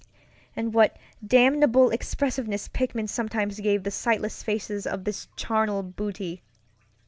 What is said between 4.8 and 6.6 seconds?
of this charnel booty!